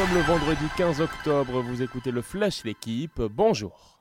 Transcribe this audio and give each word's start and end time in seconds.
sommes 0.00 0.14
le 0.14 0.22
vendredi 0.22 0.64
15 0.78 1.02
octobre, 1.02 1.60
vous 1.60 1.82
écoutez 1.82 2.10
le 2.10 2.22
Flash 2.22 2.64
L'équipe, 2.64 3.20
bonjour. 3.20 4.00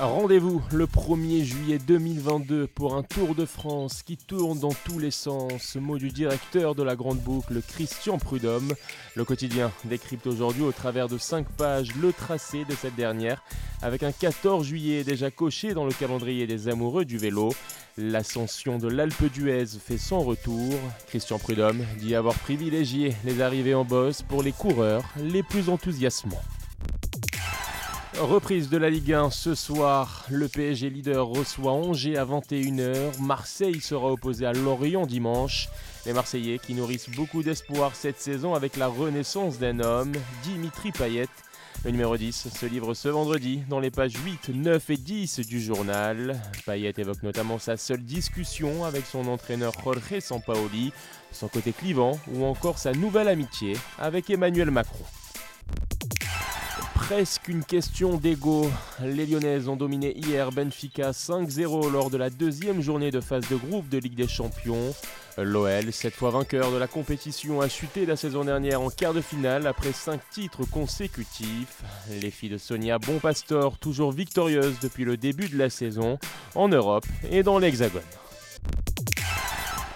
Rendez-vous 0.00 0.62
le 0.72 0.86
1er 0.86 1.44
juillet 1.44 1.78
2022 1.78 2.66
pour 2.68 2.94
un 2.94 3.02
Tour 3.02 3.34
de 3.34 3.44
France 3.44 4.02
qui 4.02 4.16
tourne 4.16 4.58
dans 4.58 4.72
tous 4.72 4.98
les 4.98 5.10
sens. 5.10 5.76
Mot 5.76 5.98
du 5.98 6.08
directeur 6.08 6.74
de 6.74 6.82
la 6.82 6.96
Grande 6.96 7.18
Boucle, 7.18 7.60
Christian 7.60 8.16
Prudhomme. 8.16 8.72
Le 9.14 9.26
quotidien 9.26 9.70
décrypte 9.84 10.26
aujourd'hui 10.26 10.62
au 10.62 10.72
travers 10.72 11.06
de 11.06 11.18
5 11.18 11.46
pages 11.50 11.94
le 11.96 12.14
tracé 12.14 12.64
de 12.64 12.74
cette 12.74 12.96
dernière 12.96 13.42
avec 13.82 14.02
un 14.02 14.10
14 14.10 14.66
juillet 14.66 15.04
déjà 15.04 15.30
coché 15.30 15.74
dans 15.74 15.84
le 15.84 15.92
calendrier 15.92 16.46
des 16.46 16.68
amoureux 16.68 17.04
du 17.04 17.18
vélo. 17.18 17.52
L'ascension 17.98 18.78
de 18.78 18.88
l'Alpe 18.88 19.30
d'Huez 19.30 19.66
fait 19.66 19.98
son 19.98 20.20
retour. 20.20 20.72
Christian 21.08 21.38
Prudhomme 21.38 21.84
dit 21.98 22.14
avoir 22.14 22.36
privilégié 22.36 23.14
les 23.26 23.42
arrivées 23.42 23.74
en 23.74 23.84
bosse 23.84 24.22
pour 24.22 24.42
les 24.42 24.52
coureurs 24.52 25.04
les 25.18 25.42
plus 25.42 25.68
enthousiasmants. 25.68 26.40
Reprise 28.18 28.68
de 28.68 28.76
la 28.76 28.90
Ligue 28.90 29.12
1 29.12 29.30
ce 29.30 29.54
soir. 29.54 30.26
Le 30.30 30.48
PSG 30.48 30.90
leader 30.90 31.26
reçoit 31.26 31.72
Angers 31.72 32.18
à 32.18 32.24
21h. 32.24 33.20
Marseille 33.20 33.80
sera 33.80 34.08
opposé 34.10 34.44
à 34.44 34.52
Lorient 34.52 35.06
dimanche. 35.06 35.68
Les 36.04 36.12
Marseillais 36.12 36.58
qui 36.58 36.74
nourrissent 36.74 37.08
beaucoup 37.10 37.42
d'espoir 37.42 37.94
cette 37.94 38.20
saison 38.20 38.54
avec 38.54 38.76
la 38.76 38.88
renaissance 38.88 39.58
d'un 39.58 39.78
homme, 39.80 40.12
Dimitri 40.42 40.90
Payet. 40.90 41.28
Le 41.84 41.92
numéro 41.92 42.16
10 42.16 42.48
se 42.52 42.66
livre 42.66 42.94
ce 42.94 43.08
vendredi 43.08 43.62
dans 43.70 43.80
les 43.80 43.90
pages 43.90 44.16
8, 44.24 44.50
9 44.50 44.90
et 44.90 44.96
10 44.96 45.40
du 45.46 45.60
journal. 45.60 46.38
Payet 46.66 46.92
évoque 46.98 47.22
notamment 47.22 47.58
sa 47.58 47.76
seule 47.76 48.02
discussion 48.02 48.84
avec 48.84 49.06
son 49.06 49.28
entraîneur 49.28 49.72
Jorge 49.82 50.20
Sampaoli, 50.20 50.92
son 51.32 51.48
côté 51.48 51.72
clivant 51.72 52.18
ou 52.34 52.44
encore 52.44 52.78
sa 52.78 52.92
nouvelle 52.92 53.28
amitié 53.28 53.76
avec 53.98 54.28
Emmanuel 54.28 54.70
Macron 54.70 55.04
presque 57.10 57.48
une 57.48 57.64
question 57.64 58.18
d'ego. 58.18 58.70
Les 59.02 59.26
Lyonnaises 59.26 59.68
ont 59.68 59.74
dominé 59.74 60.16
hier 60.16 60.52
Benfica 60.52 61.10
5-0 61.10 61.90
lors 61.90 62.08
de 62.08 62.16
la 62.16 62.30
deuxième 62.30 62.80
journée 62.80 63.10
de 63.10 63.20
phase 63.20 63.48
de 63.48 63.56
groupe 63.56 63.88
de 63.88 63.98
Ligue 63.98 64.14
des 64.14 64.28
Champions. 64.28 64.94
L'OL, 65.36 65.92
cette 65.92 66.14
fois 66.14 66.30
vainqueur 66.30 66.70
de 66.70 66.76
la 66.76 66.86
compétition, 66.86 67.60
a 67.62 67.68
chuté 67.68 68.06
la 68.06 68.14
saison 68.14 68.44
dernière 68.44 68.80
en 68.80 68.90
quart 68.90 69.12
de 69.12 69.20
finale 69.20 69.66
après 69.66 69.92
5 69.92 70.20
titres 70.30 70.64
consécutifs. 70.70 71.82
Les 72.22 72.30
filles 72.30 72.50
de 72.50 72.58
Sonia 72.58 73.00
Bonpastor, 73.00 73.76
toujours 73.78 74.12
victorieuses 74.12 74.78
depuis 74.80 75.04
le 75.04 75.16
début 75.16 75.48
de 75.48 75.58
la 75.58 75.68
saison, 75.68 76.16
en 76.54 76.68
Europe 76.68 77.06
et 77.28 77.42
dans 77.42 77.58
l'Hexagone. 77.58 78.02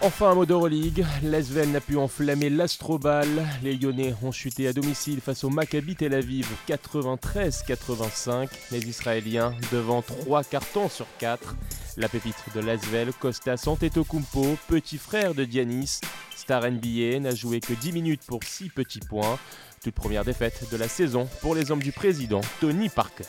Enfin 0.05 0.33
un 0.33 0.34
mot 0.34 0.44
d'Euroleague, 0.44 1.06
l'Asvel 1.22 1.70
n'a 1.70 1.80
pu 1.80 1.97
enflammer 1.97 2.50
l'Astrobal. 2.50 3.27
Les 3.62 3.74
Lyonnais 3.74 4.14
ont 4.22 4.33
chuté 4.33 4.69
à 4.69 4.74
domicile 4.74 5.22
face 5.22 5.44
au 5.44 5.48
Maccabi 5.48 5.97
Tel 5.97 6.12
Aviv 6.12 6.47
93-85. 6.69 8.50
Les 8.70 8.86
Israéliens 8.86 9.55
devant 9.72 10.02
3 10.02 10.44
cartons 10.44 10.91
sur 10.91 11.06
4. 11.20 11.56
La 11.97 12.10
pépite 12.10 12.36
de 12.55 12.60
l'Asvel, 12.60 13.14
Costas 13.19 13.64
Antetokounmpo, 13.66 14.58
petit 14.69 14.98
frère 14.98 15.34
de 15.34 15.47
Dianis, 15.47 16.00
star 16.36 16.70
NBA, 16.70 17.20
n'a 17.20 17.34
joué 17.34 17.60
que 17.60 17.72
10 17.72 17.92
minutes 17.92 18.27
pour 18.27 18.44
6 18.44 18.69
petits 18.69 19.00
points. 19.00 19.38
Toute 19.82 19.94
première 19.94 20.27
défaite 20.27 20.70
de 20.70 20.77
la 20.77 20.88
saison 20.88 21.27
pour 21.41 21.55
les 21.55 21.70
hommes 21.70 21.82
du 21.82 21.92
président 21.92 22.42
Tony 22.60 22.91
Parker. 22.91 23.25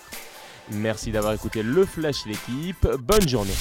Merci 0.72 1.14
d'avoir 1.14 1.32
écouté 1.32 1.64
le 1.64 1.86
Flash 1.86 2.26
l'équipe. 2.26 2.86
Bonne 3.00 3.30
journée. 3.30 3.56